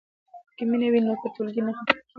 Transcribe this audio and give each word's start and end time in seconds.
که 0.57 0.63
مینه 0.69 0.87
وي 0.91 0.99
نو 1.05 1.13
ټولګی 1.35 1.61
نه 1.65 1.71
خفه 1.77 1.83
کیږي. 1.91 2.01